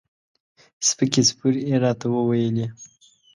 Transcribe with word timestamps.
سپکې 0.87 1.21
سپورې 1.29 1.61
یې 1.69 1.77
راته 1.83 2.05
وویلې. 2.11 2.67